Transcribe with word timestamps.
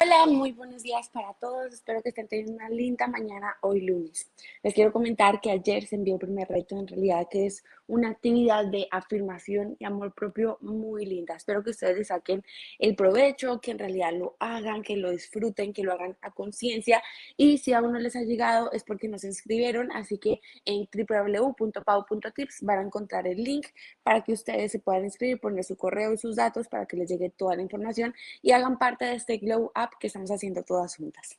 Hola, 0.00 0.26
muy 0.26 0.52
buenos 0.52 0.84
días 0.84 1.08
para 1.08 1.34
todos. 1.34 1.74
Espero 1.74 2.00
que 2.02 2.10
estén 2.10 2.28
teniendo 2.28 2.52
una 2.52 2.68
linda 2.68 3.08
mañana 3.08 3.56
hoy 3.62 3.80
lunes. 3.80 4.30
Les 4.62 4.72
quiero 4.72 4.92
comentar 4.92 5.40
que 5.40 5.50
ayer 5.50 5.86
se 5.86 5.96
envió 5.96 6.14
el 6.14 6.20
primer 6.20 6.46
reto, 6.46 6.78
en 6.78 6.86
realidad 6.86 7.26
que 7.28 7.46
es 7.46 7.64
una 7.88 8.10
actividad 8.10 8.66
de 8.66 8.86
afirmación 8.92 9.74
y 9.80 9.84
amor 9.84 10.14
propio 10.14 10.58
muy 10.60 11.04
linda. 11.04 11.34
Espero 11.34 11.64
que 11.64 11.70
ustedes 11.70 12.08
saquen 12.08 12.44
el 12.78 12.94
provecho, 12.94 13.60
que 13.60 13.72
en 13.72 13.78
realidad 13.78 14.12
lo 14.12 14.36
hagan, 14.38 14.82
que 14.82 14.96
lo 14.96 15.10
disfruten, 15.10 15.72
que 15.72 15.82
lo 15.82 15.92
hagan 15.92 16.16
a 16.20 16.30
conciencia. 16.30 17.02
Y 17.36 17.58
si 17.58 17.72
aún 17.72 17.92
no 17.92 17.98
les 17.98 18.14
ha 18.14 18.22
llegado 18.22 18.70
es 18.70 18.84
porque 18.84 19.08
no 19.08 19.18
se 19.18 19.26
inscribieron, 19.26 19.90
así 19.90 20.18
que 20.18 20.40
en 20.64 20.86
www.pau.tips 20.92 22.62
van 22.62 22.78
a 22.78 22.82
encontrar 22.82 23.26
el 23.26 23.42
link 23.42 23.66
para 24.04 24.22
que 24.22 24.32
ustedes 24.32 24.70
se 24.70 24.78
puedan 24.78 25.04
inscribir, 25.04 25.40
poner 25.40 25.64
su 25.64 25.76
correo 25.76 26.12
y 26.12 26.18
sus 26.18 26.36
datos 26.36 26.68
para 26.68 26.86
que 26.86 26.96
les 26.96 27.08
llegue 27.08 27.30
toda 27.30 27.56
la 27.56 27.62
información 27.62 28.14
y 28.42 28.52
hagan 28.52 28.78
parte 28.78 29.06
de 29.06 29.14
este 29.14 29.38
Glow 29.38 29.72
que 29.98 30.06
estamos 30.06 30.30
haciendo 30.30 30.62
todas 30.62 30.96
juntas. 30.96 31.38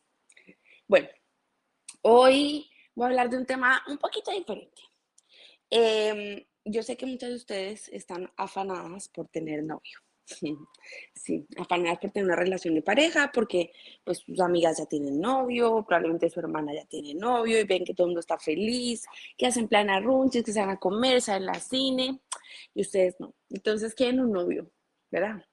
Bueno, 0.87 1.07
hoy 2.01 2.69
voy 2.95 3.05
a 3.05 3.07
hablar 3.09 3.29
de 3.29 3.37
un 3.37 3.45
tema 3.45 3.83
un 3.87 3.97
poquito 3.97 4.31
diferente. 4.31 4.81
Em, 5.69 6.43
yo 6.65 6.83
sé 6.83 6.97
que 6.97 7.05
muchas 7.05 7.29
de 7.29 7.35
ustedes 7.35 7.89
están 7.89 8.31
afanadas 8.37 9.09
por 9.09 9.27
tener 9.27 9.63
novio. 9.63 9.99
Sí, 11.15 11.45
afanadas 11.57 11.99
por 11.99 12.11
tener 12.11 12.25
una 12.25 12.35
relación 12.35 12.73
de 12.75 12.81
pareja, 12.81 13.31
porque 13.33 13.71
pues 14.03 14.19
sus 14.19 14.39
amigas 14.39 14.77
ya 14.77 14.85
tienen 14.85 15.19
novio, 15.19 15.83
probablemente 15.85 16.29
su 16.29 16.39
hermana 16.39 16.73
ya 16.73 16.85
tiene 16.85 17.13
novio 17.13 17.59
y 17.59 17.65
ven 17.65 17.83
que 17.83 17.93
todo 17.93 18.05
el 18.05 18.09
mundo 18.09 18.21
está 18.21 18.37
feliz, 18.39 19.05
que 19.37 19.47
hacen 19.47 19.67
plan 19.67 19.89
a 19.89 20.01
que 20.31 20.51
se 20.51 20.59
van 20.59 20.69
a 20.69 20.79
comer, 20.79 21.21
salen 21.21 21.49
al 21.49 21.61
cine, 21.61 22.21
y 22.73 22.81
ustedes 22.81 23.19
no. 23.19 23.35
Entonces 23.49 23.93
quieren 23.93 24.21
un 24.21 24.31
novio, 24.31 24.71
¿verdad? 25.11 25.43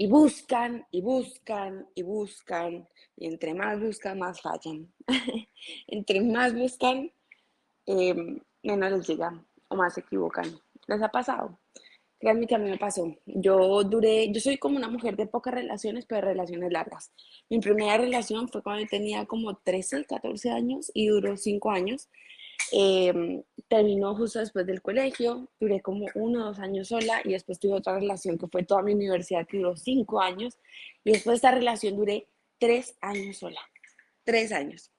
Y 0.00 0.06
buscan 0.06 0.86
y 0.92 1.00
buscan 1.02 1.88
y 1.92 2.02
buscan. 2.02 2.88
Y 3.16 3.26
entre 3.26 3.52
más 3.52 3.80
buscan, 3.80 4.16
más 4.16 4.40
fallan. 4.40 4.86
entre 5.88 6.20
más 6.20 6.54
buscan, 6.54 7.10
em, 7.84 8.38
menos 8.62 8.92
les 8.92 9.08
llega 9.08 9.44
o 9.66 9.74
más 9.74 9.94
se 9.94 10.00
equivocan. 10.02 10.56
¿Les 10.86 11.02
ha 11.02 11.08
pasado? 11.08 11.58
Créanme 12.20 12.46
que 12.46 12.54
a 12.54 12.58
mí 12.58 12.70
me 12.70 12.78
pasó. 12.78 13.12
Yo 13.26 13.82
duré, 13.82 14.30
yo 14.30 14.40
soy 14.40 14.56
como 14.56 14.76
una 14.76 14.88
mujer 14.88 15.16
de 15.16 15.26
pocas 15.26 15.52
relaciones, 15.52 16.06
pero 16.06 16.28
relaciones 16.28 16.70
largas. 16.70 17.10
Mi 17.50 17.58
primera 17.58 17.98
relación 17.98 18.48
fue 18.48 18.62
cuando 18.62 18.86
tenía 18.86 19.26
como 19.26 19.56
13, 19.56 20.04
14 20.04 20.50
años 20.52 20.92
y 20.94 21.08
duró 21.08 21.36
5 21.36 21.72
años. 21.72 22.08
Em, 22.72 23.42
terminó 23.68 24.14
justo 24.14 24.38
después 24.40 24.66
del 24.66 24.82
colegio, 24.82 25.48
duré 25.58 25.80
como 25.80 26.06
uno 26.14 26.42
o 26.42 26.44
dos 26.46 26.58
años 26.58 26.88
sola 26.88 27.20
y 27.24 27.30
después 27.30 27.58
tuve 27.58 27.74
otra 27.74 27.98
relación 27.98 28.36
que 28.36 28.46
fue 28.46 28.62
toda 28.62 28.82
mi 28.82 28.92
universidad 28.92 29.46
que 29.46 29.58
duró 29.58 29.76
cinco 29.76 30.20
años 30.20 30.58
y 31.04 31.12
después 31.12 31.34
de 31.34 31.36
esta 31.36 31.50
relación 31.52 31.96
duré 31.96 32.26
tres 32.58 32.96
años 33.00 33.38
sola, 33.38 33.60
tres 34.24 34.52
años. 34.52 34.90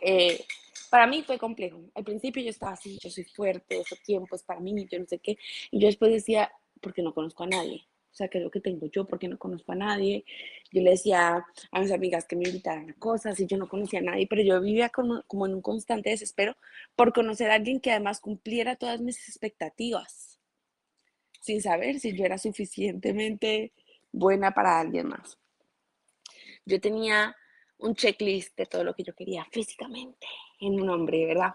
Eh, 0.00 0.44
para 0.90 1.06
mí 1.06 1.22
fue 1.22 1.38
complejo. 1.38 1.80
Al 1.94 2.04
principio 2.04 2.42
yo 2.42 2.50
estaba 2.50 2.72
así, 2.72 2.98
yo 3.02 3.10
soy 3.10 3.24
fuerte, 3.24 3.80
ese 3.80 3.96
tiempo 4.04 4.36
es 4.36 4.42
para 4.42 4.60
mí, 4.60 4.86
yo 4.90 4.98
no 4.98 5.06
sé 5.06 5.18
qué. 5.18 5.38
Y 5.70 5.80
yo 5.80 5.86
después 5.86 6.12
decía, 6.12 6.52
porque 6.80 7.02
no 7.02 7.14
conozco 7.14 7.44
a 7.44 7.46
nadie. 7.46 7.86
O 8.12 8.14
sea, 8.14 8.28
¿qué 8.28 8.38
es 8.38 8.44
lo 8.44 8.50
que 8.50 8.60
tengo 8.60 8.86
yo? 8.86 9.06
Porque 9.06 9.26
no 9.26 9.38
conozco 9.38 9.72
a 9.72 9.74
nadie. 9.74 10.24
Yo 10.70 10.82
le 10.82 10.90
decía 10.90 11.46
a 11.70 11.80
mis 11.80 11.90
amigas 11.92 12.26
que 12.26 12.36
me 12.36 12.46
invitaran 12.46 12.90
a 12.90 12.94
cosas 12.94 13.40
y 13.40 13.46
yo 13.46 13.56
no 13.56 13.68
conocía 13.68 14.00
a 14.00 14.02
nadie, 14.02 14.26
pero 14.28 14.42
yo 14.42 14.60
vivía 14.60 14.90
como, 14.90 15.22
como 15.22 15.46
en 15.46 15.54
un 15.54 15.62
constante 15.62 16.10
desespero 16.10 16.56
por 16.94 17.14
conocer 17.14 17.50
a 17.50 17.54
alguien 17.54 17.80
que 17.80 17.90
además 17.90 18.20
cumpliera 18.20 18.76
todas 18.76 19.00
mis 19.00 19.28
expectativas, 19.28 20.38
sin 21.40 21.62
saber 21.62 22.00
si 22.00 22.14
yo 22.14 22.26
era 22.26 22.36
suficientemente 22.36 23.72
buena 24.12 24.52
para 24.52 24.78
alguien 24.78 25.08
más. 25.08 25.38
Yo 26.66 26.80
tenía 26.80 27.34
un 27.78 27.94
checklist 27.94 28.56
de 28.56 28.66
todo 28.66 28.84
lo 28.84 28.94
que 28.94 29.04
yo 29.04 29.14
quería 29.14 29.46
físicamente 29.50 30.26
en 30.60 30.80
un 30.80 30.90
hombre, 30.90 31.26
¿verdad? 31.26 31.54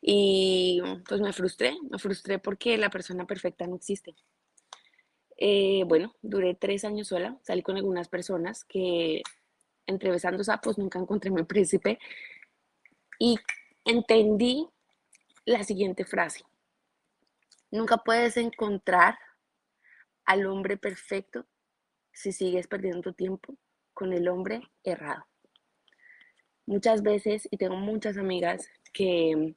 Y 0.00 0.80
pues 1.06 1.20
me 1.20 1.32
frustré, 1.32 1.76
me 1.90 1.98
frustré 1.98 2.38
porque 2.38 2.78
la 2.78 2.90
persona 2.90 3.26
perfecta 3.26 3.66
no 3.66 3.76
existe. 3.76 4.14
Eh, 5.42 5.84
bueno, 5.86 6.14
duré 6.20 6.54
tres 6.54 6.84
años 6.84 7.08
sola, 7.08 7.38
salí 7.42 7.62
con 7.62 7.76
algunas 7.76 8.08
personas 8.08 8.62
que 8.64 9.22
entre 9.86 10.10
besando 10.10 10.44
sapos 10.44 10.76
nunca 10.76 10.98
encontré 10.98 11.30
mi 11.30 11.44
príncipe 11.44 11.98
y 13.18 13.38
entendí 13.86 14.68
la 15.46 15.64
siguiente 15.64 16.04
frase. 16.04 16.44
Nunca 17.70 17.96
puedes 17.96 18.36
encontrar 18.36 19.18
al 20.26 20.46
hombre 20.46 20.76
perfecto 20.76 21.46
si 22.12 22.32
sigues 22.32 22.66
perdiendo 22.66 23.00
tu 23.00 23.14
tiempo 23.14 23.56
con 23.94 24.12
el 24.12 24.28
hombre 24.28 24.60
errado. 24.84 25.26
Muchas 26.66 27.02
veces, 27.02 27.48
y 27.50 27.56
tengo 27.56 27.76
muchas 27.76 28.18
amigas 28.18 28.68
que 28.92 29.54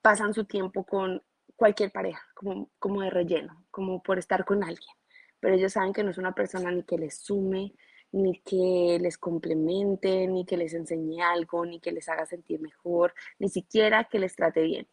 pasan 0.00 0.32
su 0.32 0.46
tiempo 0.46 0.84
con 0.84 1.22
cualquier 1.62 1.92
pareja, 1.92 2.20
como, 2.34 2.72
como 2.80 3.02
de 3.02 3.10
relleno, 3.10 3.64
como 3.70 4.02
por 4.02 4.18
estar 4.18 4.44
con 4.44 4.64
alguien. 4.64 4.96
Pero 5.38 5.54
ellos 5.54 5.74
saben 5.74 5.92
que 5.92 6.02
no 6.02 6.10
es 6.10 6.18
una 6.18 6.34
persona 6.34 6.72
ni 6.72 6.82
que 6.82 6.98
les 6.98 7.18
sume, 7.18 7.72
ni 8.10 8.40
que 8.40 8.98
les 9.00 9.16
complemente, 9.16 10.26
ni 10.26 10.44
que 10.44 10.56
les 10.56 10.74
enseñe 10.74 11.22
algo, 11.22 11.64
ni 11.64 11.78
que 11.78 11.92
les 11.92 12.08
haga 12.08 12.26
sentir 12.26 12.60
mejor, 12.60 13.14
ni 13.38 13.48
siquiera 13.48 14.08
que 14.10 14.18
les 14.18 14.34
trate 14.34 14.62
bien. 14.62 14.88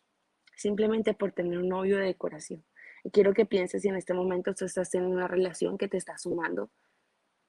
Simplemente 0.55 1.15
por 1.15 1.31
tener 1.31 1.57
un 1.57 1.69
novio 1.69 1.97
de 1.97 2.05
decoración. 2.05 2.63
Y 3.03 3.09
quiero 3.09 3.33
que 3.33 3.47
pienses 3.47 3.81
si 3.81 3.87
en 3.87 3.95
este 3.95 4.13
momento 4.13 4.53
tú 4.53 4.65
estás 4.65 4.91
teniendo 4.91 5.15
una 5.17 5.27
relación 5.27 5.75
que 5.75 5.87
te 5.87 5.97
está 5.97 6.19
sumando 6.19 6.69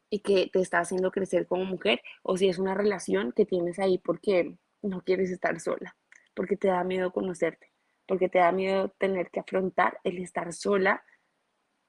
y 0.08 0.20
que 0.20 0.48
te 0.50 0.60
está 0.62 0.78
haciendo 0.78 1.10
crecer 1.10 1.46
como 1.46 1.66
mujer, 1.66 2.00
o 2.22 2.38
si 2.38 2.48
es 2.48 2.58
una 2.58 2.72
relación 2.72 3.32
que 3.32 3.44
tienes 3.44 3.78
ahí 3.80 3.98
porque 3.98 4.56
no 4.80 5.02
quieres 5.02 5.30
estar 5.30 5.60
sola, 5.60 5.94
porque 6.32 6.56
te 6.56 6.68
da 6.68 6.82
miedo 6.84 7.12
conocerte 7.12 7.69
porque 8.10 8.28
te 8.28 8.40
da 8.40 8.50
miedo 8.50 8.88
tener 8.98 9.30
que 9.30 9.38
afrontar 9.38 10.00
el 10.02 10.18
estar 10.18 10.52
sola 10.52 11.04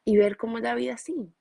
y 0.06 0.18
ver 0.18 0.38
cómo 0.38 0.60
es 0.60 0.64
la 0.64 0.76
vida 0.76 0.94
así. 0.94 1.34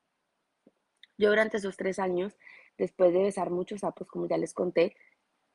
Yo 1.19 1.29
durante 1.29 1.59
esos 1.59 1.77
tres 1.77 1.99
años, 1.99 2.39
después 2.79 3.13
de 3.13 3.25
besar 3.25 3.51
muchos 3.51 3.81
sapos, 3.81 4.09
como 4.09 4.27
ya 4.27 4.39
les 4.39 4.55
conté, 4.55 4.97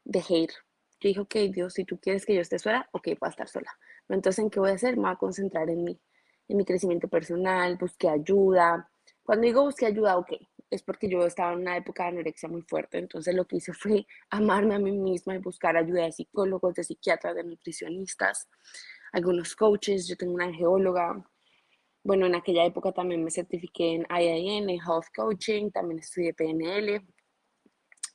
dejé 0.03 0.36
ir. 0.36 0.52
Yo 1.00 1.08
dije, 1.08 1.19
ok, 1.22 1.36
Dios, 1.52 1.74
si 1.74 1.86
tú 1.86 2.00
quieres 2.00 2.24
que 2.24 2.36
yo 2.36 2.41
esté 2.41 2.59
sola, 2.59 2.88
ok, 2.91 3.08
voy 3.19 3.28
a 3.28 3.30
estar 3.30 3.47
sola. 3.47 3.75
Entonces, 4.09 4.44
¿en 4.44 4.52
qué 4.52 4.59
voy 4.59 4.69
a 4.69 4.74
hacer? 4.74 4.96
Me 4.96 5.02
voy 5.02 5.13
a 5.13 5.16
concentrar 5.16 5.72
en 5.72 5.84
mí, 5.84 6.00
en 6.47 6.57
mi 6.57 6.63
crecimiento 6.63 7.07
personal, 7.07 7.78
busqué 7.78 8.07
ayuda. 8.07 8.92
Cuando 9.24 9.47
digo 9.47 9.63
busqué 9.63 9.88
ayuda, 9.88 10.19
ok, 10.19 10.34
es 10.69 10.84
porque 10.84 11.09
yo 11.09 11.25
estaba 11.25 11.53
en 11.53 11.62
una 11.62 11.78
época 11.78 12.03
de 12.03 12.09
anorexia 12.09 12.47
muy 12.47 12.62
fuerte, 12.62 13.00
entonces 13.00 13.34
lo 13.34 13.47
que 13.47 13.56
hice 13.56 13.74
fue 13.74 14.06
amarme 14.30 14.75
a 14.75 14.80
mí 14.80 14.92
misma 14.92 15.34
y 15.34 15.40
buscar 15.40 15.75
ayuda 15.78 16.03
de 16.03 16.12
psicólogos, 16.12 16.75
de 16.75 16.84
psiquiatras, 16.84 17.34
de 17.34 17.44
nutricionistas 17.44 18.47
algunos 19.16 19.56
coaches, 19.56 20.08
yo 20.08 20.18
tengo 20.18 20.34
una 20.34 20.53
geóloga. 20.53 21.26
Bueno, 22.03 22.26
en 22.26 22.36
aquella 22.36 22.66
época 22.66 22.92
también 22.92 23.24
me 23.24 23.31
certifiqué 23.31 23.96
en 23.96 24.06
IIN, 24.09 24.70
en 24.70 24.80
Health 24.81 25.08
Coaching, 25.16 25.72
también 25.72 26.00
estudié 26.00 26.34
PNL 26.34 27.02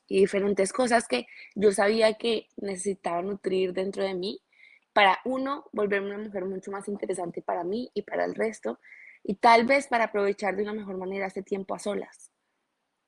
y 0.06 0.20
diferentes 0.20 0.72
cosas 0.72 1.08
que 1.08 1.26
yo 1.54 1.72
sabía 1.72 2.14
que 2.14 2.48
necesitaba 2.56 3.22
nutrir 3.22 3.72
dentro 3.72 4.02
de 4.04 4.14
mí 4.14 4.42
para, 4.92 5.20
uno, 5.24 5.64
volverme 5.72 6.08
una 6.08 6.24
mujer 6.24 6.44
mucho 6.44 6.70
más 6.70 6.86
interesante 6.88 7.40
para 7.40 7.64
mí 7.64 7.90
y 7.94 8.02
para 8.02 8.26
el 8.26 8.34
resto, 8.34 8.78
y 9.22 9.36
tal 9.36 9.64
vez 9.64 9.86
para 9.86 10.04
aprovechar 10.04 10.54
de 10.54 10.64
una 10.64 10.74
mejor 10.74 10.98
manera 10.98 11.26
este 11.26 11.42
tiempo 11.42 11.74
a 11.74 11.78
solas. 11.78 12.30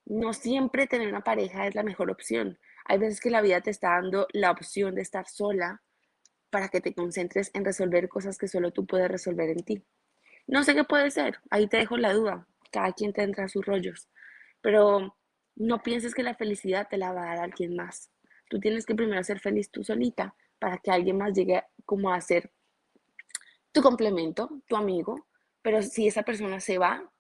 No 0.07 0.33
siempre 0.33 0.87
tener 0.87 1.09
una 1.09 1.25
pareja 1.25 1.67
es 1.67 1.75
la 1.75 1.83
mejor 1.83 2.11
opción. 2.11 2.59
Hay 2.87 2.99
veces 2.99 3.21
que 3.21 3.31
la 3.31 3.43
vida 3.43 3.61
te 3.61 3.71
está 3.71 3.91
dando 3.91 4.27
la 4.33 4.51
opción 4.51 4.95
de 4.95 5.03
estar 5.03 5.29
sola 5.29 5.83
para 6.53 6.69
que 6.69 6.83
te 6.83 6.95
concentres 6.95 7.51
en 7.55 7.65
resolver 7.65 8.11
cosas 8.11 8.37
que 8.37 8.47
solo 8.47 8.73
tú 8.73 8.85
puedes 8.87 9.11
resolver 9.11 9.49
en 9.49 9.65
ti. 9.65 9.83
No 10.47 10.63
sé 10.65 10.75
qué 10.75 10.85
puede 10.85 11.11
ser, 11.11 11.39
ahí 11.51 11.67
te 11.67 11.79
dejo 11.79 11.97
la 11.97 12.13
duda, 12.13 12.47
cada 12.71 12.93
quien 12.93 13.15
tendrá 13.15 13.49
sus 13.49 13.65
rollos, 13.65 14.11
pero 14.61 15.17
no 15.57 15.83
pienses 15.83 16.15
que 16.15 16.23
la 16.23 16.35
felicidad 16.35 16.89
te 16.91 16.99
la 16.99 17.13
va 17.13 17.23
a 17.23 17.35
dar 17.37 17.45
alguien 17.45 17.75
más. 17.75 18.11
Tú 18.51 18.61
tienes 18.61 18.85
que 18.85 18.95
primero 18.95 19.25
ser 19.25 19.41
feliz 19.41 19.71
tú 19.71 19.83
solita 19.83 20.35
para 20.59 20.77
que 20.77 20.91
alguien 20.91 21.17
más 21.17 21.33
llegue 21.33 21.65
como 21.87 22.13
a 22.13 22.21
ser 22.21 22.53
tu 23.73 23.81
complemento, 23.81 24.63
tu 24.69 24.77
amigo, 24.77 25.27
pero 25.63 25.81
si 25.81 26.07
esa 26.07 26.23
persona 26.23 26.61
se 26.61 26.77
va, 26.77 27.11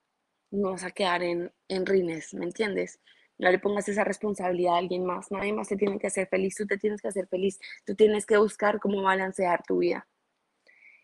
no 0.50 0.72
vas 0.72 0.84
a 0.84 0.90
quedar 0.90 1.22
en, 1.22 1.50
en 1.68 1.86
rines, 1.86 2.34
¿me 2.34 2.44
entiendes? 2.44 3.00
No 3.38 3.50
le 3.50 3.58
pongas 3.58 3.88
esa 3.88 4.04
responsabilidad 4.04 4.74
a 4.74 4.78
alguien 4.78 5.04
más. 5.04 5.30
Nadie 5.30 5.52
más 5.52 5.68
te 5.68 5.76
tiene 5.76 5.98
que 5.98 6.06
hacer 6.06 6.28
feliz. 6.28 6.54
Tú 6.54 6.66
te 6.66 6.78
tienes 6.78 7.00
que 7.00 7.08
hacer 7.08 7.26
feliz. 7.28 7.58
Tú 7.84 7.94
tienes 7.94 8.26
que 8.26 8.36
buscar 8.36 8.78
cómo 8.78 9.02
balancear 9.02 9.62
tu 9.64 9.78
vida. 9.78 10.06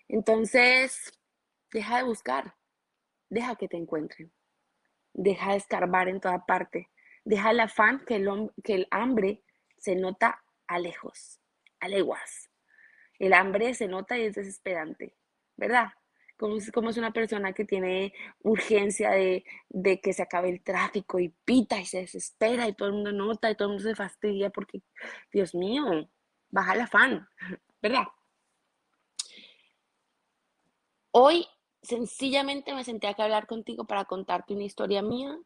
Entonces, 0.08 1.12
deja 1.72 1.98
de 1.98 2.04
buscar. 2.04 2.54
Deja 3.28 3.56
que 3.56 3.69
te 3.69 3.76
encuentren. 3.76 4.32
Deja 5.12 5.52
de 5.52 5.56
escarbar 5.58 6.08
en 6.08 6.20
toda 6.20 6.46
parte. 6.46 6.90
Deja 7.25 7.50
el 7.50 7.60
afán 7.60 8.04
que 8.06 8.16
el, 8.16 8.50
que 8.62 8.75
el 8.75 8.88
hambre 8.90 9.42
se 9.76 9.96
nota 9.96 10.42
a 10.66 10.78
lejos, 10.78 11.40
a 11.80 11.88
leguas. 11.88 12.50
El 13.19 13.32
hambre 13.32 13.75
se 13.75 13.88
nota 13.88 14.16
y 14.16 14.22
es 14.22 14.34
desesperante, 14.34 15.16
¿verdad? 15.56 15.88
Como 16.38 16.56
es, 16.56 16.70
como 16.73 16.90
es 16.90 16.96
una 16.96 17.12
persona 17.12 17.52
que 17.52 17.64
tiene 17.64 18.14
urgencia 18.43 19.11
de, 19.11 19.44
de, 19.69 20.00
que 20.00 20.12
se 20.12 20.23
acabe 20.23 20.50
el 20.50 20.62
tráfico 20.62 21.19
y 21.19 21.31
pita 21.44 21.79
y 21.81 21.87
se 21.87 22.00
desespera 22.00 22.69
y 22.69 22.75
todo 22.75 22.88
el 22.88 22.94
mundo 22.94 23.12
nota 23.12 23.50
y 23.50 23.56
todo 23.56 23.69
el 23.69 23.75
mundo 23.75 23.88
se 23.88 23.94
fastidia 23.94 24.50
porque, 24.50 24.82
Dios 25.32 25.55
mío, 25.55 26.08
baja 26.50 26.75
el 26.75 26.81
afán, 26.82 27.29
¿verdad? 27.82 28.06
Hoy 31.11 31.46
sencillamente 31.82 32.75
me 32.75 32.85
senté 32.85 33.08
acá 33.08 33.23
a 33.23 33.26
hablar 33.26 33.46
contigo 33.46 33.87
para 33.87 34.05
contarte 34.05 34.55
una 34.55 34.64
historia 34.64 35.02
mía 35.02 35.37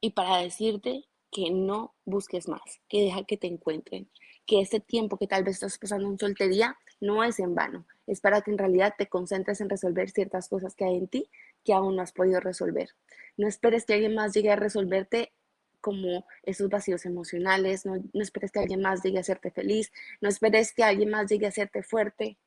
y 0.00 0.10
para 0.10 0.38
decirte 0.38 1.04
que 1.32 1.50
no 1.50 1.94
busques 2.04 2.46
más, 2.46 2.60
que 2.88 3.00
deja 3.00 3.24
que 3.24 3.38
te 3.38 3.46
encuentren, 3.46 4.08
que 4.46 4.60
este 4.60 4.80
tiempo 4.80 5.16
que 5.16 5.26
tal 5.26 5.42
vez 5.42 5.54
estás 5.54 5.78
pasando 5.78 6.08
en 6.08 6.18
soltería 6.18 6.76
no 7.00 7.24
es 7.24 7.40
en 7.40 7.54
vano, 7.54 7.86
es 8.06 8.20
para 8.20 8.42
que 8.42 8.50
en 8.50 8.58
realidad 8.58 8.94
te 8.96 9.08
concentres 9.08 9.60
en 9.60 9.70
resolver 9.70 10.10
ciertas 10.10 10.48
cosas 10.48 10.76
que 10.76 10.84
hay 10.84 10.96
en 10.96 11.08
ti 11.08 11.30
que 11.64 11.72
aún 11.72 11.96
no 11.96 12.02
has 12.02 12.12
podido 12.12 12.38
resolver. 12.38 12.90
No 13.36 13.48
esperes 13.48 13.86
que 13.86 13.94
alguien 13.94 14.14
más 14.14 14.34
llegue 14.34 14.50
a 14.50 14.56
resolverte 14.56 15.32
como 15.80 16.26
esos 16.42 16.68
vacíos 16.68 17.06
emocionales, 17.06 17.86
no, 17.86 17.96
no 18.12 18.22
esperes 18.22 18.52
que 18.52 18.60
alguien 18.60 18.82
más 18.82 19.02
llegue 19.02 19.16
a 19.16 19.22
hacerte 19.22 19.50
feliz, 19.50 19.90
no 20.20 20.28
esperes 20.28 20.72
que 20.72 20.84
alguien 20.84 21.10
más 21.10 21.28
llegue 21.30 21.46
a 21.46 21.48
hacerte 21.48 21.82
fuerte, 21.82 22.38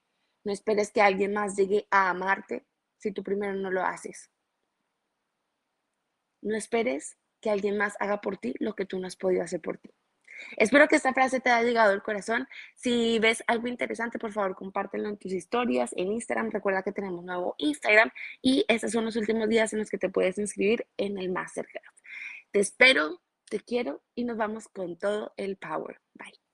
no 0.44 0.54
esperes 0.54 0.92
que 0.92 1.02
alguien 1.02 1.34
más 1.34 1.56
llegue 1.58 1.88
a 1.90 2.12
amarte 2.12 2.66
si 2.98 3.12
tú 3.12 3.24
primero 3.24 3.56
no 3.56 3.72
lo 3.72 3.82
haces. 3.84 4.30
No 6.42 6.56
esperes 6.56 7.18
que 7.46 7.52
alguien 7.52 7.78
más 7.78 7.94
haga 8.00 8.22
por 8.22 8.38
ti 8.38 8.56
lo 8.58 8.74
que 8.74 8.88
tú 8.88 8.98
no 8.98 9.06
has 9.06 9.16
podido 9.16 9.44
hacer 9.44 9.62
por 9.62 9.78
ti. 9.78 9.92
Espero 10.58 10.88
que 10.88 10.96
esta 10.96 11.14
frase 11.14 11.40
te 11.40 11.52
haya 11.52 11.68
llegado 11.68 11.94
al 11.94 12.02
corazón. 12.02 12.48
Si 12.74 13.20
ves 13.20 13.44
algo 13.46 13.68
interesante, 13.68 14.18
por 14.18 14.32
favor, 14.32 14.56
compártelo 14.56 15.08
en 15.10 15.18
tus 15.18 15.32
historias, 15.32 15.94
en 15.96 16.12
Instagram. 16.12 16.50
Recuerda 16.50 16.82
que 16.82 16.92
tenemos 16.92 17.24
nuevo 17.24 17.54
Instagram 17.60 18.10
y 18.42 18.66
estos 18.68 18.92
son 18.92 19.06
los 19.06 19.16
últimos 19.16 19.48
días 19.48 19.72
en 19.74 19.80
los 19.80 19.92
que 19.92 20.00
te 20.00 20.10
puedes 20.10 20.40
inscribir 20.40 20.88
en 20.98 21.20
el 21.20 21.30
Masterclass. 21.32 22.02
Te 22.50 22.62
espero, 22.62 23.22
te 23.48 23.60
quiero 23.60 24.02
y 24.16 24.24
nos 24.24 24.38
vamos 24.38 24.68
con 24.68 24.98
todo 24.98 25.32
el 25.38 25.56
power. 25.58 26.02
Bye. 26.16 26.45